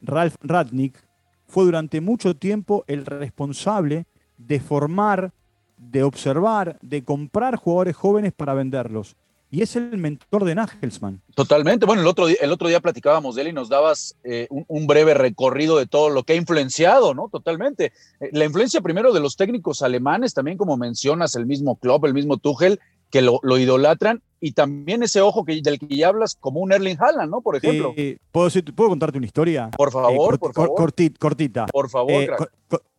Ralph 0.00 0.36
Radnick, 0.40 1.04
fue 1.46 1.64
durante 1.64 2.00
mucho 2.00 2.36
tiempo 2.36 2.84
el 2.86 3.04
responsable 3.06 4.06
de 4.36 4.60
formar, 4.60 5.32
de 5.76 6.02
observar, 6.02 6.78
de 6.80 7.04
comprar 7.04 7.56
jugadores 7.56 7.96
jóvenes 7.96 8.32
para 8.32 8.54
venderlos 8.54 9.16
y 9.50 9.62
es 9.62 9.76
el 9.76 9.96
mentor 9.96 10.44
de 10.44 10.54
Nagelsmann. 10.54 11.22
Totalmente. 11.34 11.86
Bueno, 11.86 12.02
el 12.02 12.08
otro 12.08 12.26
día, 12.26 12.36
el 12.40 12.52
otro 12.52 12.68
día 12.68 12.80
platicábamos 12.80 13.36
de 13.36 13.42
él 13.42 13.48
y 13.48 13.52
nos 13.52 13.68
dabas 13.68 14.16
eh, 14.24 14.48
un, 14.50 14.86
breve 14.86 15.14
recorrido 15.14 15.78
de 15.78 15.86
todo 15.86 16.10
lo 16.10 16.24
que 16.24 16.32
ha 16.32 16.36
influenciado, 16.36 17.14
¿no? 17.14 17.28
Totalmente. 17.28 17.92
Eh, 18.20 18.30
la 18.32 18.44
influencia 18.44 18.80
primero 18.80 19.12
de 19.12 19.20
los 19.20 19.36
técnicos 19.36 19.82
alemanes, 19.82 20.34
también 20.34 20.58
como 20.58 20.76
mencionas, 20.76 21.36
el 21.36 21.46
mismo 21.46 21.76
Klopp, 21.76 22.04
el 22.04 22.14
mismo 22.14 22.38
Tuchel, 22.38 22.80
que 23.10 23.22
lo, 23.22 23.40
idolatran, 23.58 24.20
y 24.40 24.52
también 24.52 25.02
ese 25.02 25.20
ojo 25.20 25.44
que, 25.44 25.60
del 25.62 25.78
que 25.78 25.96
ya 25.96 26.08
hablas 26.08 26.34
como 26.34 26.60
un 26.60 26.72
Erling 26.72 26.98
Haaland, 27.00 27.30
¿no? 27.30 27.40
Por 27.40 27.56
ejemplo. 27.56 27.94
¿puedo, 28.32 28.50
¿puedo, 28.74 28.90
contarte 28.90 29.16
una 29.16 29.26
historia? 29.26 29.70
Por 29.70 29.92
favor, 29.92 30.34
eh, 30.34 30.38
por 30.38 30.52
favor. 30.52 30.94
cortita. 31.18 31.66
Por 31.66 31.88
favor. 31.88 32.50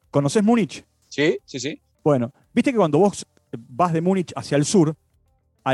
¿Conoces 0.09 0.43
Múnich? 0.43 0.83
Sí, 1.09 1.37
sí, 1.45 1.59
sí. 1.59 1.81
Bueno, 2.03 2.31
viste 2.53 2.71
que 2.71 2.77
cuando 2.77 2.99
vos 2.99 3.25
vas 3.51 3.91
de 3.91 4.01
Múnich 4.01 4.31
hacia 4.35 4.55
el 4.55 4.65
sur, 4.65 4.95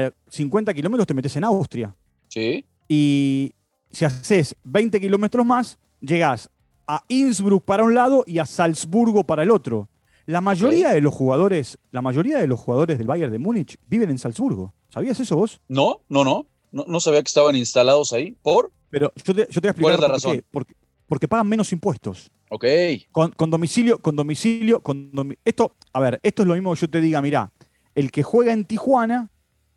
a 0.02 0.14
50 0.30 0.74
kilómetros 0.74 1.08
te 1.08 1.14
metes 1.14 1.36
en 1.36 1.44
Austria. 1.44 1.96
Sí. 2.28 2.66
Y 2.88 3.54
si 3.92 4.06
haces 4.06 4.56
20 4.64 5.00
kilómetros 5.00 5.46
más, 5.46 5.78
llegas 6.02 6.50
a 6.88 7.04
Innsbruck 7.08 7.64
para 7.64 7.84
un 7.84 7.94
lado 7.94 8.24
y 8.26 8.40
a 8.40 8.46
Salzburgo 8.46 9.24
para 9.24 9.44
el 9.44 9.52
otro. 9.52 9.90
La 10.26 10.42
mayoría 10.42 10.90
de 10.90 11.02
los 11.02 11.14
jugadores, 11.14 11.78
la 11.92 12.02
mayoría 12.02 12.40
de 12.40 12.48
los 12.48 12.60
jugadores 12.60 12.98
del 12.98 13.08
Bayern 13.08 13.32
de 13.32 13.40
Múnich 13.40 13.78
viven 13.88 14.10
en 14.10 14.18
Salzburgo. 14.18 14.74
¿Sabías 14.90 15.20
eso 15.20 15.36
vos? 15.36 15.60
No, 15.68 16.02
no, 16.10 16.24
no. 16.24 16.48
No, 16.72 17.00
sabía 17.00 17.22
que 17.22 17.28
estaban 17.28 17.56
instalados 17.56 18.14
ahí. 18.14 18.36
¿Por? 18.42 18.72
Pero 18.90 19.14
yo 19.24 19.36
te, 19.36 19.48
yo 19.50 19.62
te 19.62 19.62
voy 19.62 19.68
a 19.68 19.72
explicar 19.72 19.76
¿Cuál 19.82 19.94
es 19.94 20.00
la 20.00 20.08
razón? 20.08 20.38
Qué. 20.38 20.74
Porque, 21.06 21.28
pagan 21.28 21.48
menos 21.48 21.72
impuestos. 21.72 22.32
Ok. 22.50 22.66
Con, 23.12 23.50
domicilio, 23.52 24.00
con 24.00 24.16
domicilio, 24.16 24.82
con 24.82 25.38
esto, 25.46 25.76
a 25.92 26.00
ver, 26.00 26.20
esto 26.24 26.42
es 26.42 26.48
lo 26.48 26.56
mismo 26.56 26.74
que 26.74 26.82
yo 26.82 26.90
te 26.90 27.02
diga, 27.02 27.22
mira, 27.22 27.52
el 27.94 28.10
que 28.10 28.24
juega 28.24 28.54
en 28.54 28.66
Tijuana 28.66 29.30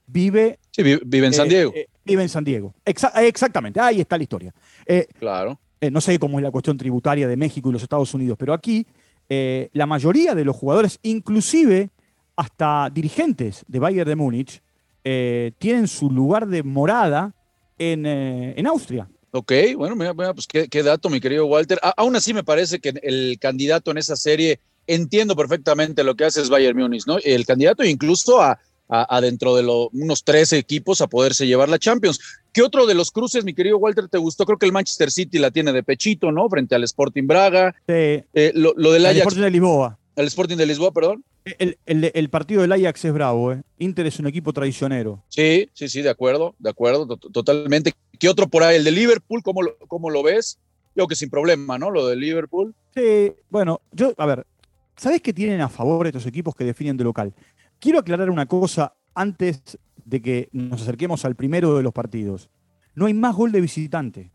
vive. 0.07 0.59
Sí, 0.71 0.83
vive, 0.83 1.27
en 1.27 1.33
San 1.33 1.47
eh, 1.47 1.51
Diego. 1.51 1.73
Eh, 1.75 1.87
vive 2.05 2.23
en 2.23 2.29
San 2.29 2.45
Diego. 2.45 2.75
exactamente, 2.85 3.81
ahí 3.81 4.01
está 4.01 4.17
la 4.17 4.23
historia. 4.23 4.55
Eh, 4.87 5.07
claro. 5.19 5.59
no 5.91 6.01
sé 6.01 6.19
cómo 6.19 6.39
es 6.39 6.43
la 6.43 6.51
cuestión 6.51 6.77
tributaria 6.77 7.29
de 7.29 7.37
México 7.37 7.69
y 7.69 7.73
los 7.73 7.83
Estados 7.83 8.13
Unidos, 8.15 8.37
pero 8.39 8.53
aquí 8.53 8.87
la 9.29 9.87
mayoría 9.87 10.35
de 10.35 10.45
los 10.45 10.55
jugadores, 10.55 11.01
inclusive 11.03 11.91
hasta 12.37 12.89
dirigentes 12.93 13.65
de 13.67 13.79
Bayern 13.81 14.09
de 14.09 14.17
Múnich, 14.17 14.63
tienen 15.03 15.89
su 15.89 16.11
lugar 16.11 16.47
de 16.47 16.63
morada 16.63 17.35
en, 17.79 18.07
en 18.07 18.67
Austria. 18.67 19.09
Ok, 19.33 19.53
bueno, 19.77 19.97
mira, 19.97 20.15
pues 20.33 20.47
qué, 20.47 20.83
dato, 20.83 21.11
mi 21.11 21.21
querido 21.21 21.45
Walter. 21.47 21.79
aún 21.97 22.17
así 22.17 22.33
me 22.33 22.43
parece 22.43 22.79
que 22.79 22.95
el 23.03 23.39
candidato 23.39 23.91
en 23.91 23.99
esa 23.99 24.17
serie 24.17 24.61
entiendo 24.87 25.37
perfectamente 25.37 26.05
lo 26.05 26.15
que 26.15 26.25
hace 26.25 26.41
es 26.41 26.49
Bayern 26.49 26.79
Múnich, 26.79 27.07
¿no? 27.07 27.19
El 27.23 27.45
candidato 27.45 27.85
incluso 27.85 28.41
a, 28.41 28.59
adentro 28.89 29.57
de 29.57 29.63
los 29.63 29.89
unos 29.93 30.25
13 30.25 30.59
equipos 30.59 31.01
a 31.01 31.07
poderse 31.07 31.47
llevar 31.47 31.69
la 31.69 31.79
Champions. 31.79 32.21
¿Qué 32.53 32.63
otro 32.63 32.87
de 32.87 32.95
los 32.95 33.11
cruces, 33.11 33.45
mi 33.45 33.55
querido 33.55 33.79
Walter, 33.79 34.09
te 34.09 34.19
gustó? 34.19 34.47
Creo 34.47 34.59
que 34.59 34.67
el 34.67 34.73
Manchester 34.73 35.11
City 35.11 35.39
la 35.39 35.51
tiene 35.51 35.73
de 35.73 35.83
pechito, 35.83 36.33
¿no? 36.33 36.49
Frente 36.49 36.75
al 36.75 36.85
Sporting 36.85 37.27
Braga. 37.27 37.75
Sí. 37.87 37.93
Eh, 38.33 38.53
lo, 38.55 38.73
del 38.75 39.05
Ajax. 39.05 39.17
El 39.17 39.23
Sporting 39.23 39.43
de 39.43 39.51
Lisboa. 39.51 39.99
El 40.17 40.27
Sporting 40.27 40.57
de 40.57 40.67
Lisboa, 40.67 40.93
perdón. 40.93 41.25
El, 41.45 42.31
partido 42.31 42.63
del 42.63 42.73
Ajax 42.73 43.05
es 43.05 43.13
bravo, 43.13 43.53
¿eh? 43.53 43.63
Inter 43.79 44.07
es 44.07 44.19
un 44.19 44.27
equipo 44.27 44.53
traicionero. 44.53 45.23
Sí, 45.29 45.69
sí, 45.75 45.89
sí, 45.89 46.03
de 46.03 46.11
acuerdo, 46.11 46.57
de 46.59 46.71
acuerdo, 46.71 47.07
totalmente. 47.17 47.93
¿Qué 48.19 48.29
otro 48.29 48.49
por 48.49 48.65
ahí? 48.65 48.77
El 48.77 48.85
de 48.85 48.91
Liverpool, 48.91 49.43
¿cómo 49.45 49.63
lo, 49.63 49.77
cómo 49.87 50.11
lo 50.11 50.23
ves? 50.23 50.59
Yo 50.97 51.07
que 51.07 51.15
sin 51.15 51.31
problema, 51.31 51.79
¿no? 51.79 51.91
Lo 51.91 52.07
de 52.07 52.17
Liverpool. 52.17 52.75
Sí, 52.95 53.33
bueno, 53.51 53.81
yo, 53.93 54.13
a 54.17 54.27
ver, 54.27 54.47
¿sabes 54.97 55.21
qué 55.21 55.33
tienen 55.33 55.61
a 55.61 55.69
favor 55.69 56.07
estos 56.07 56.27
equipos 56.27 56.55
que 56.55 56.65
definen 56.65 56.97
de 56.97 57.05
local? 57.05 57.33
Quiero 57.79 57.99
aclarar 57.99 58.31
una 58.31 58.47
cosa 58.47 58.95
antes 59.15 59.79
de 60.05 60.23
que 60.23 60.49
nos 60.53 60.83
acerquemos 60.83 61.25
al 61.25 61.35
primero 61.35 61.77
de 61.77 61.83
los 61.83 61.93
partidos. 61.93 62.49
No 62.95 63.07
hay 63.07 63.15
más 63.15 63.35
gol 63.35 63.53
de 63.53 63.61
visitante. 63.61 64.31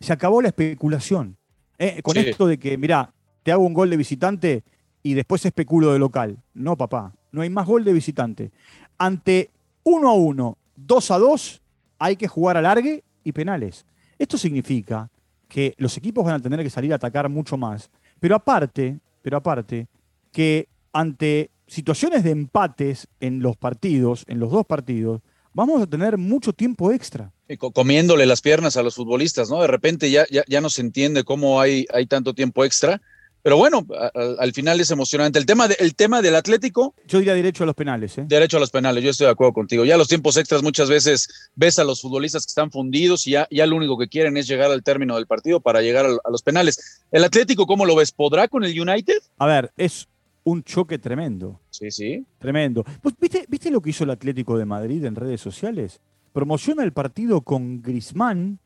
Se 0.00 0.12
acabó 0.12 0.40
la 0.40 0.48
especulación. 0.48 1.36
Eh, 1.78 2.00
con 2.02 2.16
esto 2.16 2.46
de 2.46 2.58
que, 2.58 2.78
mirá, 2.78 3.12
te 3.42 3.52
hago 3.52 3.64
un 3.64 3.74
gol 3.74 3.90
de 3.90 3.96
visitante 3.96 4.64
y 5.02 5.14
después 5.14 5.44
especulo 5.44 5.92
de 5.92 5.98
local. 5.98 6.38
No, 6.54 6.76
papá, 6.76 7.12
no 7.32 7.42
hay 7.42 7.50
más 7.50 7.66
gol 7.66 7.84
de 7.84 7.92
visitante. 7.92 8.50
Ante 8.98 9.50
1 9.84 10.08
a 10.08 10.14
1, 10.14 10.58
2 10.76 11.10
a 11.10 11.18
2, 11.18 11.62
hay 11.98 12.16
que 12.16 12.28
jugar 12.28 12.56
a 12.56 12.62
largue 12.62 13.04
y 13.22 13.32
penales. 13.32 13.84
Esto 14.18 14.38
significa 14.38 15.10
que 15.48 15.74
los 15.76 15.96
equipos 15.96 16.24
van 16.24 16.34
a 16.34 16.40
tener 16.40 16.62
que 16.62 16.70
salir 16.70 16.92
a 16.92 16.96
atacar 16.96 17.28
mucho 17.28 17.56
más. 17.56 17.90
Pero 18.18 18.34
aparte, 18.34 18.98
pero 19.22 19.36
aparte, 19.36 19.86
que 20.32 20.68
ante 20.92 21.50
situaciones 21.66 22.24
de 22.24 22.30
empates 22.30 23.08
en 23.20 23.40
los 23.40 23.56
partidos, 23.56 24.24
en 24.28 24.40
los 24.40 24.50
dos 24.50 24.66
partidos, 24.66 25.22
vamos 25.52 25.82
a 25.82 25.86
tener 25.86 26.18
mucho 26.18 26.52
tiempo 26.52 26.92
extra. 26.92 27.32
comiéndole 27.72 28.26
las 28.26 28.40
piernas 28.40 28.76
a 28.76 28.82
los 28.82 28.94
futbolistas, 28.94 29.50
¿no? 29.50 29.60
De 29.62 29.66
repente 29.66 30.10
ya, 30.10 30.26
ya, 30.30 30.44
ya 30.46 30.60
no 30.60 30.70
se 30.70 30.82
entiende 30.82 31.24
cómo 31.24 31.60
hay, 31.60 31.86
hay 31.92 32.06
tanto 32.06 32.34
tiempo 32.34 32.64
extra. 32.64 33.00
Pero 33.42 33.56
bueno, 33.58 33.86
al 34.40 34.52
final 34.52 34.80
es 34.80 34.90
emocionante. 34.90 35.38
El 35.38 35.46
tema, 35.46 35.68
el 35.78 35.94
tema 35.94 36.20
del 36.20 36.34
Atlético. 36.34 36.96
Yo 37.06 37.18
diría 37.20 37.32
derecho 37.32 37.62
a 37.62 37.66
los 37.66 37.76
penales. 37.76 38.18
¿eh? 38.18 38.24
Derecho 38.26 38.56
a 38.56 38.60
los 38.60 38.70
penales, 38.72 39.04
yo 39.04 39.10
estoy 39.10 39.26
de 39.26 39.30
acuerdo 39.30 39.52
contigo. 39.52 39.84
Ya 39.84 39.96
los 39.96 40.08
tiempos 40.08 40.36
extras 40.36 40.64
muchas 40.64 40.88
veces 40.88 41.28
ves 41.54 41.78
a 41.78 41.84
los 41.84 42.02
futbolistas 42.02 42.44
que 42.44 42.50
están 42.50 42.72
fundidos 42.72 43.24
y 43.28 43.32
ya, 43.32 43.46
ya 43.48 43.66
lo 43.66 43.76
único 43.76 43.96
que 43.98 44.08
quieren 44.08 44.36
es 44.36 44.48
llegar 44.48 44.72
al 44.72 44.82
término 44.82 45.14
del 45.14 45.28
partido 45.28 45.60
para 45.60 45.80
llegar 45.80 46.06
a, 46.06 46.08
a 46.08 46.30
los 46.30 46.42
penales. 46.42 47.04
¿El 47.12 47.22
Atlético 47.22 47.68
cómo 47.68 47.86
lo 47.86 47.94
ves? 47.94 48.10
¿Podrá 48.10 48.48
con 48.48 48.64
el 48.64 48.80
United? 48.80 49.18
A 49.38 49.46
ver, 49.46 49.70
es 49.76 50.08
un 50.46 50.62
choque 50.62 50.98
tremendo. 50.98 51.60
Sí, 51.70 51.90
sí. 51.90 52.24
Tremendo. 52.38 52.84
¿Viste, 53.20 53.46
¿Viste 53.48 53.68
lo 53.70 53.80
que 53.80 53.90
hizo 53.90 54.04
el 54.04 54.10
Atlético 54.10 54.56
de 54.56 54.64
Madrid 54.64 55.04
en 55.04 55.16
redes 55.16 55.40
sociales? 55.40 56.00
Promociona 56.32 56.84
el 56.84 56.92
partido 56.92 57.40
con 57.40 57.82
Grismán 57.82 58.60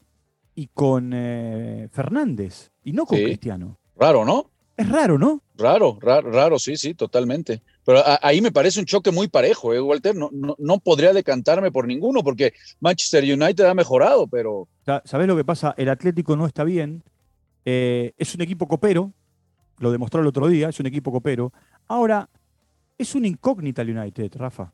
y 0.55 0.69
con 0.75 1.13
eh, 1.15 1.89
Fernández, 1.91 2.71
y 2.85 2.93
no 2.93 3.07
con 3.07 3.19
Cristiano. 3.19 3.79
Raro, 3.97 4.27
¿no? 4.27 4.51
Es 4.77 4.89
raro, 4.91 5.19
¿no? 5.19 5.43
Raro, 5.57 5.99
raro, 6.03 6.31
raro, 6.31 6.59
sí, 6.59 6.77
sí, 6.77 6.93
totalmente. 6.93 7.63
Pero 7.85 8.03
ahí 8.23 8.43
me 8.43 8.53
parece 8.53 8.81
un 8.81 8.87
choque 8.87 9.11
muy 9.11 9.29
parejo, 9.29 9.73
¿eh, 9.73 9.81
Walter? 9.81 10.15
No, 10.15 10.29
no, 10.33 10.57
no, 10.59 10.79
podría 10.81 11.15
decantarme 11.15 11.73
por 11.73 11.87
ninguno 11.87 12.23
porque 12.23 12.53
Manchester 12.81 13.25
United 13.25 13.65
ha 13.65 13.75
mejorado, 13.75 14.27
pero... 14.27 14.69
¿Sabés 15.05 15.27
lo 15.27 15.37
que 15.37 15.45
pasa? 15.45 15.75
El 15.79 15.89
Atlético 15.89 16.37
no 16.37 16.47
está 16.47 16.65
bien. 16.65 17.03
Eh, 17.65 18.13
es 18.19 18.35
un 18.35 18.43
equipo 18.43 18.69
copero, 18.69 19.13
lo 19.81 19.91
demostró 19.91 20.21
el 20.21 20.27
otro 20.27 20.47
día, 20.47 20.69
es 20.69 20.79
un 20.79 20.87
equipo 20.87 21.11
copero. 21.11 21.53
Ahora, 21.91 22.29
es 22.99 23.17
una 23.17 23.27
incógnita 23.27 23.83
el 23.83 23.99
United, 23.99 24.31
Rafa. 24.37 24.73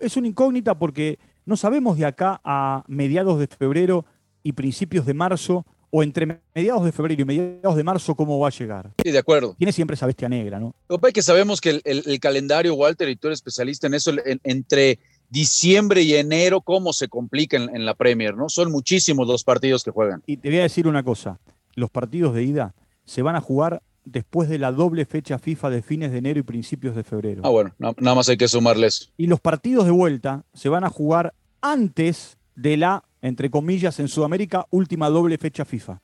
Es, 0.00 0.16
una 0.16 0.26
incógnita 0.26 0.78
porque 0.78 1.18
no 1.44 1.54
sabemos 1.54 1.98
de 1.98 2.06
acá 2.06 2.40
a 2.42 2.82
mediados 2.88 3.38
de 3.38 3.46
febrero 3.46 4.06
y 4.42 4.52
principios 4.52 5.04
de 5.04 5.12
marzo, 5.12 5.66
o 5.90 6.02
entre 6.02 6.40
mediados 6.54 6.82
de 6.86 6.92
febrero 6.92 7.20
y 7.20 7.24
mediados 7.26 7.76
de 7.76 7.84
marzo, 7.84 8.14
cómo 8.14 8.38
va 8.38 8.48
a 8.48 8.50
llegar. 8.50 8.90
Sí, 9.04 9.10
de 9.10 9.18
acuerdo. 9.18 9.54
Tiene 9.58 9.70
siempre 9.70 9.96
esa 9.96 10.06
bestia 10.06 10.26
negra, 10.30 10.58
¿no? 10.58 10.74
Lo 10.88 10.98
que 10.98 11.12
que 11.12 11.20
sabemos 11.20 11.60
que 11.60 11.82
el, 11.84 12.20
calendario, 12.20 12.74
Walter, 12.74 13.10
y 13.10 13.16
tú 13.16 13.26
eres 13.26 13.40
especialista 13.40 13.86
en 13.86 13.92
eso, 13.92 14.10
entre 14.44 14.98
diciembre 15.28 16.00
y 16.00 16.14
enero, 16.14 16.62
cómo 16.62 16.94
se 16.94 17.08
complica 17.08 17.58
en, 17.58 17.68
en 17.76 17.84
la 17.84 17.92
Premier, 17.92 18.34
¿no? 18.34 18.48
Son 18.48 18.72
muchísimos 18.72 19.28
los 19.28 19.44
partidos 19.44 19.84
que 19.84 19.90
juegan. 19.90 20.22
Y 20.24 20.38
te 20.38 20.48
voy 20.48 20.60
a 20.60 20.62
decir 20.62 20.88
una 20.88 21.02
cosa, 21.02 21.38
los 21.74 21.90
partidos 21.90 22.34
de 22.34 22.44
ida 22.44 22.74
se 23.04 23.20
van 23.20 23.36
a 23.36 23.42
jugar 23.42 23.82
después 24.04 24.48
de 24.48 24.58
la 24.58 24.72
doble 24.72 25.04
fecha 25.06 25.38
FIFA 25.38 25.70
de 25.70 25.82
fines 25.82 26.12
de 26.12 26.18
enero 26.18 26.40
y 26.40 26.42
principios 26.42 26.94
de 26.94 27.04
febrero. 27.04 27.42
Ah, 27.44 27.48
bueno, 27.48 27.74
nada 27.78 28.14
más 28.14 28.28
hay 28.28 28.36
que 28.36 28.48
sumarles. 28.48 29.12
Y 29.16 29.26
los 29.26 29.40
partidos 29.40 29.84
de 29.84 29.90
vuelta 29.90 30.44
se 30.52 30.68
van 30.68 30.84
a 30.84 30.90
jugar 30.90 31.34
antes 31.60 32.36
de 32.54 32.76
la, 32.76 33.04
entre 33.22 33.50
comillas, 33.50 33.98
en 34.00 34.08
Sudamérica, 34.08 34.66
última 34.70 35.08
doble 35.08 35.38
fecha 35.38 35.64
FIFA, 35.64 36.00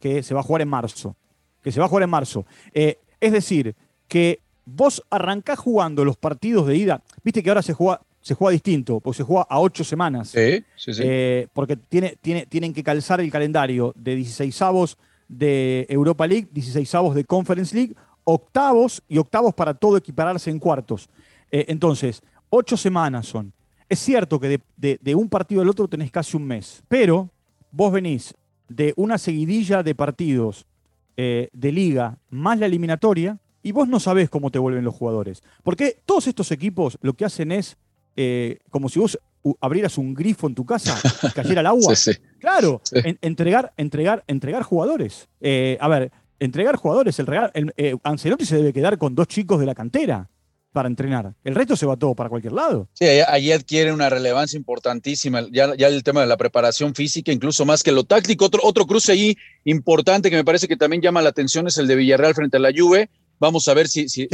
que 0.00 0.22
se 0.22 0.34
va 0.34 0.40
a 0.40 0.42
jugar 0.42 0.62
en 0.62 0.68
marzo. 0.68 1.16
Que 1.62 1.70
se 1.70 1.78
va 1.78 1.86
a 1.86 1.88
jugar 1.88 2.04
en 2.04 2.10
marzo. 2.10 2.46
Eh, 2.72 2.98
es 3.20 3.32
decir, 3.32 3.76
que 4.08 4.40
vos 4.64 5.02
arrancás 5.10 5.58
jugando 5.58 6.04
los 6.04 6.16
partidos 6.16 6.66
de 6.66 6.76
ida, 6.76 7.02
viste 7.22 7.42
que 7.42 7.50
ahora 7.50 7.62
se 7.62 7.72
juega, 7.72 8.00
se 8.20 8.34
juega 8.34 8.52
distinto, 8.52 9.00
porque 9.00 9.18
se 9.18 9.22
juega 9.22 9.46
a 9.48 9.60
ocho 9.60 9.84
semanas. 9.84 10.30
Sí, 10.30 10.64
sí, 10.76 10.94
sí. 10.94 11.02
Eh, 11.04 11.48
porque 11.52 11.76
tiene, 11.76 12.16
tiene, 12.20 12.46
tienen 12.46 12.72
que 12.72 12.82
calzar 12.82 13.20
el 13.20 13.30
calendario 13.30 13.92
de 13.96 14.16
16 14.16 14.62
avos 14.62 14.98
de 15.28 15.86
Europa 15.88 16.26
League, 16.26 16.48
16 16.52 16.94
avos 16.94 17.14
de 17.14 17.24
Conference 17.24 17.74
League, 17.74 17.94
octavos 18.24 19.02
y 19.08 19.18
octavos 19.18 19.54
para 19.54 19.74
todo 19.74 19.96
equipararse 19.96 20.50
en 20.50 20.58
cuartos. 20.58 21.08
Eh, 21.50 21.66
entonces, 21.68 22.22
ocho 22.50 22.76
semanas 22.76 23.26
son. 23.26 23.52
Es 23.88 23.98
cierto 23.98 24.40
que 24.40 24.60
de, 24.76 25.14
un 25.14 25.28
partido 25.28 25.60
al 25.60 25.68
otro 25.68 25.86
tenés 25.86 26.10
casi 26.10 26.36
un 26.36 26.46
mes, 26.46 26.82
pero 26.88 27.28
vos 27.70 27.92
venís 27.92 28.34
de 28.68 28.94
una 28.96 29.18
seguidilla 29.18 29.82
de 29.82 29.94
partidos 29.94 30.66
eh, 31.16 31.50
de 31.52 31.72
liga 31.72 32.16
más 32.30 32.58
la 32.58 32.66
eliminatoria 32.66 33.38
y 33.62 33.72
vos 33.72 33.86
no 33.86 34.00
sabés 34.00 34.30
cómo 34.30 34.50
te 34.50 34.58
vuelven 34.58 34.84
los 34.84 34.94
jugadores. 34.94 35.42
Porque 35.62 36.00
todos 36.06 36.26
estos 36.26 36.50
equipos 36.52 36.98
lo 37.02 37.12
que 37.12 37.26
hacen 37.26 37.52
es 37.52 37.76
eh, 38.16 38.60
como 38.70 38.88
si 38.88 38.98
vos 38.98 39.18
abrieras 39.60 39.98
un 39.98 40.14
grifo 40.14 40.46
en 40.46 40.54
tu 40.54 40.64
casa 40.64 40.98
y 41.22 41.30
cayera 41.34 41.60
el 41.60 41.66
agua. 41.66 41.94
Claro, 42.38 42.80
entregar, 43.20 43.72
entregar, 43.76 44.24
entregar 44.26 44.62
jugadores. 44.62 45.28
Eh, 45.40 45.78
a 45.80 45.88
ver, 45.88 46.12
entregar 46.38 46.76
jugadores. 46.76 47.18
El, 47.18 47.26
real, 47.26 47.52
eh, 47.76 47.96
Ancelotti 48.02 48.44
se 48.44 48.56
debe 48.56 48.72
quedar 48.72 48.98
con 48.98 49.14
dos 49.14 49.28
chicos 49.28 49.60
de 49.60 49.66
la 49.66 49.74
cantera 49.74 50.28
para 50.72 50.88
entrenar. 50.88 51.34
El 51.44 51.54
resto 51.54 51.76
se 51.76 51.86
va 51.86 51.96
todo 51.96 52.14
para 52.14 52.30
cualquier 52.30 52.54
lado. 52.54 52.88
Sí, 52.94 53.04
allí 53.04 53.52
adquiere 53.52 53.92
una 53.92 54.08
relevancia 54.08 54.56
importantísima. 54.56 55.46
Ya, 55.52 55.74
ya 55.76 55.88
el 55.88 56.02
tema 56.02 56.22
de 56.22 56.26
la 56.26 56.36
preparación 56.36 56.94
física, 56.94 57.30
incluso 57.30 57.64
más 57.64 57.82
que 57.82 57.92
lo 57.92 58.04
táctico. 58.04 58.46
Otro, 58.46 58.60
otro 58.64 58.86
cruce 58.86 59.12
ahí 59.12 59.36
importante 59.64 60.30
que 60.30 60.36
me 60.36 60.44
parece 60.44 60.68
que 60.68 60.76
también 60.76 61.02
llama 61.02 61.22
la 61.22 61.28
atención 61.28 61.66
es 61.66 61.76
el 61.76 61.86
de 61.86 61.96
Villarreal 61.96 62.34
frente 62.34 62.56
a 62.56 62.60
la 62.60 62.72
Juve. 62.74 63.10
Vamos 63.38 63.68
a 63.68 63.74
ver 63.74 63.88
si, 63.88 64.08
si, 64.08 64.28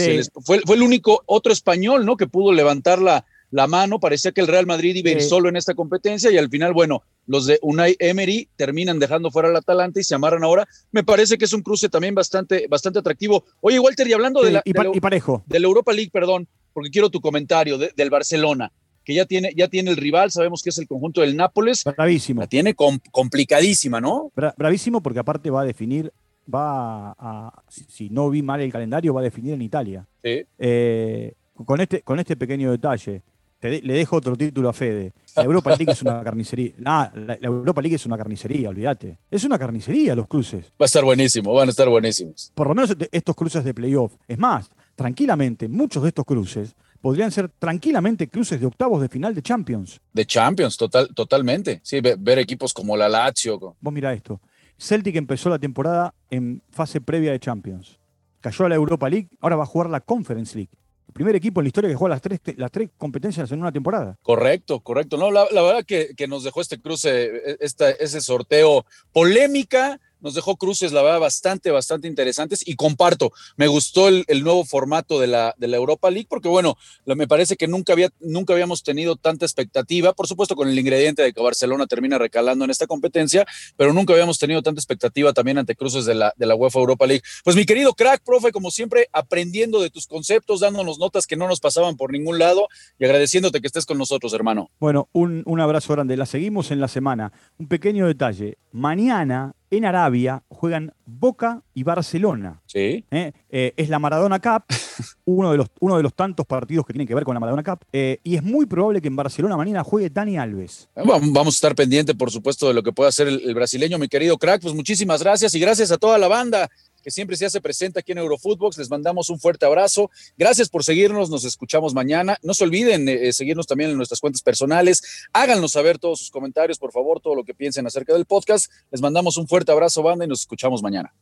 fue, 0.44 0.60
fue 0.64 0.76
el 0.76 0.82
único 0.82 1.22
otro 1.26 1.52
español, 1.52 2.04
¿no? 2.04 2.16
Que 2.16 2.26
pudo 2.26 2.52
levantar 2.52 3.00
la, 3.00 3.24
la 3.50 3.66
mano, 3.66 3.98
parecía 3.98 4.32
que 4.32 4.40
el 4.40 4.46
Real 4.46 4.66
Madrid 4.66 4.94
iba 4.94 5.10
a 5.10 5.14
ir 5.14 5.22
solo 5.22 5.48
en 5.48 5.56
esta 5.56 5.74
competencia 5.74 6.30
y 6.30 6.36
al 6.36 6.50
final, 6.50 6.72
bueno, 6.74 7.02
los 7.26 7.46
de 7.46 7.58
Unai 7.62 7.96
Emery 7.98 8.48
terminan 8.56 8.98
dejando 8.98 9.30
fuera 9.30 9.48
al 9.48 9.56
Atalanta 9.56 10.00
y 10.00 10.04
se 10.04 10.14
amarran 10.14 10.44
ahora. 10.44 10.66
Me 10.92 11.02
parece 11.04 11.38
que 11.38 11.46
es 11.46 11.52
un 11.52 11.62
cruce 11.62 11.88
también 11.88 12.14
bastante, 12.14 12.66
bastante 12.68 12.98
atractivo. 12.98 13.44
Oye, 13.60 13.78
Walter, 13.78 14.06
y 14.06 14.12
hablando 14.12 14.42
de 14.42 14.52
la, 14.52 14.62
y, 14.64 14.72
parejo. 14.72 15.42
de 15.46 15.60
la 15.60 15.66
Europa 15.66 15.92
League, 15.92 16.10
perdón, 16.12 16.46
porque 16.72 16.90
quiero 16.90 17.10
tu 17.10 17.20
comentario 17.20 17.78
del 17.78 18.10
Barcelona, 18.10 18.70
que 19.04 19.14
ya 19.14 19.24
tiene, 19.24 19.52
ya 19.56 19.68
tiene 19.68 19.90
el 19.90 19.96
rival, 19.96 20.30
sabemos 20.30 20.62
que 20.62 20.70
es 20.70 20.78
el 20.78 20.86
conjunto 20.86 21.22
del 21.22 21.36
Nápoles. 21.36 21.84
Bravísimo. 21.84 22.42
La 22.42 22.46
tiene 22.46 22.74
complicadísima, 22.74 24.00
¿no? 24.00 24.30
bravísimo 24.34 25.02
porque 25.02 25.20
aparte 25.20 25.50
va 25.50 25.62
a 25.62 25.64
definir 25.64 26.12
va 26.52 27.12
a, 27.18 27.62
si, 27.68 28.08
no 28.10 28.30
vi 28.30 28.42
mal 28.42 28.60
el 28.60 28.72
calendario, 28.72 29.12
va 29.12 29.20
a 29.20 29.24
definir 29.24 29.54
en 29.54 29.62
Italia. 29.62 30.06
Sí. 30.22 30.44
Eh, 30.58 31.34
con, 31.52 31.80
este, 31.80 32.02
con 32.02 32.18
este 32.18 32.36
pequeño 32.36 32.70
detalle, 32.70 33.22
le 33.60 33.94
dejo 33.94 34.16
otro 34.16 34.36
título 34.36 34.68
a 34.68 34.72
Fede. 34.72 35.12
La 35.34 35.42
Europa 35.42 35.70
League 35.70 35.92
es 35.92 36.02
una 36.02 36.22
carnicería. 36.24 36.72
la, 36.78 37.38
Europa 37.40 37.80
League 37.82 37.96
es 37.96 38.06
una 38.06 38.16
carnicería, 38.16 38.68
olvídate. 38.68 39.18
Es 39.30 39.44
una 39.44 39.58
carnicería 39.58 40.14
los 40.14 40.28
cruces. 40.28 40.66
Va 40.80 40.84
a 40.84 40.86
estar 40.86 41.04
buenísimo, 41.04 41.52
van 41.52 41.68
a 41.68 41.70
estar 41.70 41.88
buenísimos. 41.88 42.52
Por 42.54 42.68
lo 42.68 42.74
menos 42.74 42.96
estos 43.10 43.34
cruces 43.34 43.64
de 43.64 43.74
playoff. 43.74 44.14
Es 44.28 44.38
más, 44.38 44.70
tranquilamente, 44.94 45.68
muchos 45.68 46.02
de 46.02 46.10
estos 46.10 46.24
cruces 46.24 46.76
podrían 47.00 47.30
ser 47.30 47.48
tranquilamente 47.48 48.28
cruces 48.28 48.60
de 48.60 48.66
octavos 48.66 49.00
de 49.00 49.08
final 49.08 49.34
de 49.34 49.42
Champions. 49.42 50.00
De 50.12 50.26
Champions, 50.26 50.76
total, 50.76 51.08
totalmente. 51.14 51.80
Sí, 51.82 52.00
ver 52.00 52.38
equipos 52.38 52.72
como 52.72 52.96
la 52.96 53.08
Lazio. 53.08 53.58
Vos 53.58 53.92
mira 53.92 54.12
esto. 54.12 54.40
Celtic 54.76 55.16
empezó 55.16 55.50
la 55.50 55.58
temporada 55.58 56.14
en 56.30 56.62
fase 56.70 57.00
previa 57.00 57.32
de 57.32 57.40
Champions. 57.40 57.98
Cayó 58.40 58.66
a 58.66 58.68
la 58.68 58.76
Europa 58.76 59.08
League, 59.08 59.28
ahora 59.40 59.56
va 59.56 59.64
a 59.64 59.66
jugar 59.66 59.90
la 59.90 60.00
Conference 60.00 60.56
League 60.56 60.70
primer 61.18 61.34
equipo 61.34 61.60
en 61.60 61.64
la 61.64 61.68
historia 61.68 61.90
que 61.90 61.96
juega 61.96 62.14
las 62.14 62.22
tres, 62.22 62.40
las 62.56 62.70
tres 62.70 62.90
competencias 62.96 63.50
en 63.50 63.60
una 63.60 63.72
temporada. 63.72 64.16
Correcto, 64.22 64.78
correcto. 64.80 65.16
No, 65.16 65.32
la, 65.32 65.46
verdad 65.50 65.84
que, 65.84 66.14
que, 66.16 66.28
nos 66.28 66.44
dejó 66.44 66.60
este 66.60 66.80
cruce, 66.80 67.24
e, 67.24 67.56
esta, 67.58 67.90
ese 67.90 68.20
sorteo 68.20 68.86
polémica, 69.12 70.00
nos 70.20 70.34
dejó 70.34 70.56
cruces, 70.56 70.92
la 70.92 71.02
verdad, 71.02 71.20
bastante, 71.20 71.70
bastante 71.70 72.08
interesantes 72.08 72.66
y 72.66 72.74
comparto, 72.74 73.32
me 73.56 73.66
gustó 73.66 74.08
el, 74.08 74.24
nuevo 74.42 74.64
formato 74.64 75.18
de 75.20 75.26
la, 75.26 75.54
de 75.58 75.68
la 75.68 75.76
Europa 75.76 76.10
League 76.10 76.26
porque, 76.28 76.48
bueno, 76.48 76.76
me 77.04 77.26
parece 77.26 77.56
que 77.56 77.66
nunca, 77.66 77.92
había, 77.92 78.10
nunca 78.20 78.52
habíamos 78.52 78.82
tenido 78.82 79.16
tanta 79.16 79.44
expectativa, 79.44 80.12
por 80.12 80.26
supuesto 80.26 80.56
con 80.56 80.68
el 80.68 80.78
ingrediente 80.78 81.22
de 81.22 81.32
que 81.32 81.40
Barcelona 81.40 81.86
termina 81.86 82.18
recalando 82.18 82.64
en 82.64 82.70
esta 82.70 82.86
competencia, 82.86 83.46
pero 83.76 83.92
nunca 83.92 84.12
habíamos 84.12 84.38
tenido 84.38 84.62
tanta 84.62 84.80
expectativa 84.80 85.32
también 85.32 85.58
ante 85.58 85.74
cruces 85.74 86.04
de 86.04 86.14
la, 86.14 86.32
de 86.36 86.46
la 86.46 86.54
UEFA 86.54 86.80
Europa 86.80 87.06
League. 87.06 87.22
Pues 87.44 87.56
mi 87.56 87.64
querido 87.64 87.94
crack, 87.94 88.22
profe, 88.24 88.52
como 88.52 88.70
siempre, 88.70 89.08
aprendiendo 89.12 89.80
de 89.80 89.90
tus 89.90 90.06
conceptos, 90.06 90.60
dándonos 90.60 90.98
notas 90.98 91.26
que 91.26 91.36
no 91.36 91.48
nos 91.48 91.60
pasaban 91.60 91.96
por 91.96 92.12
ningún 92.12 92.38
lado 92.38 92.68
y 92.98 93.04
agradeciéndote 93.04 93.60
que 93.60 93.66
estés 93.66 93.86
con 93.86 93.98
nosotros, 93.98 94.32
hermano. 94.32 94.70
Bueno, 94.78 95.08
un, 95.12 95.42
un 95.46 95.60
abrazo 95.60 95.92
grande. 95.92 96.16
La 96.16 96.26
seguimos 96.26 96.70
en 96.70 96.80
la 96.80 96.88
semana. 96.88 97.32
Un 97.58 97.68
pequeño 97.68 98.06
detalle. 98.06 98.58
Mañana 98.72 99.54
en 99.70 99.84
Arabia 99.84 100.42
juegan 100.48 100.92
Boca 101.04 101.62
y 101.74 101.82
Barcelona. 101.82 102.60
Sí. 102.66 103.04
¿Eh? 103.10 103.32
Eh, 103.50 103.72
es 103.76 103.88
la 103.88 103.98
Maradona 103.98 104.40
Cup, 104.40 104.64
uno 105.24 105.52
de, 105.52 105.58
los, 105.58 105.68
uno 105.80 105.96
de 105.96 106.02
los 106.02 106.14
tantos 106.14 106.46
partidos 106.46 106.86
que 106.86 106.92
tienen 106.92 107.06
que 107.06 107.14
ver 107.14 107.24
con 107.24 107.34
la 107.34 107.40
Maradona 107.40 107.62
Cup. 107.62 107.84
Eh, 107.92 108.18
y 108.22 108.36
es 108.36 108.42
muy 108.42 108.66
probable 108.66 109.00
que 109.00 109.08
en 109.08 109.16
Barcelona 109.16 109.56
mañana 109.56 109.84
juegue 109.84 110.10
Dani 110.10 110.38
Alves. 110.38 110.88
Vamos 110.94 111.54
a 111.54 111.56
estar 111.56 111.74
pendiente, 111.74 112.14
por 112.14 112.30
supuesto, 112.30 112.68
de 112.68 112.74
lo 112.74 112.82
que 112.82 112.92
pueda 112.92 113.08
hacer 113.08 113.28
el, 113.28 113.42
el 113.42 113.54
brasileño, 113.54 113.98
mi 113.98 114.08
querido 114.08 114.38
crack. 114.38 114.62
Pues 114.62 114.74
muchísimas 114.74 115.22
gracias 115.22 115.54
y 115.54 115.60
gracias 115.60 115.90
a 115.90 115.98
toda 115.98 116.18
la 116.18 116.28
banda 116.28 116.68
que 117.08 117.12
siempre 117.12 117.38
se 117.38 117.46
hace 117.46 117.62
presente 117.62 118.00
aquí 118.00 118.12
en 118.12 118.18
Eurofootbox. 118.18 118.76
Les 118.76 118.90
mandamos 118.90 119.30
un 119.30 119.40
fuerte 119.40 119.64
abrazo. 119.64 120.10
Gracias 120.36 120.68
por 120.68 120.84
seguirnos, 120.84 121.30
nos 121.30 121.42
escuchamos 121.46 121.94
mañana. 121.94 122.36
No 122.42 122.52
se 122.52 122.64
olviden 122.64 123.08
eh, 123.08 123.32
seguirnos 123.32 123.66
también 123.66 123.88
en 123.88 123.96
nuestras 123.96 124.20
cuentas 124.20 124.42
personales. 124.42 125.02
Háganos 125.32 125.72
saber 125.72 125.98
todos 125.98 126.18
sus 126.18 126.30
comentarios, 126.30 126.78
por 126.78 126.92
favor, 126.92 127.18
todo 127.22 127.34
lo 127.34 127.44
que 127.44 127.54
piensen 127.54 127.86
acerca 127.86 128.12
del 128.12 128.26
podcast. 128.26 128.70
Les 128.90 129.00
mandamos 129.00 129.38
un 129.38 129.48
fuerte 129.48 129.72
abrazo, 129.72 130.02
banda, 130.02 130.26
y 130.26 130.28
nos 130.28 130.40
escuchamos 130.40 130.82
mañana. 130.82 131.14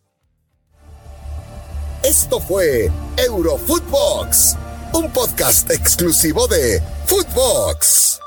Esto 2.03 2.41
fue 2.41 2.91
Eurofootbox, 3.17 4.57
un 4.93 5.13
podcast 5.13 5.71
exclusivo 5.71 6.49
de 6.49 6.83
Footbox. 7.07 8.26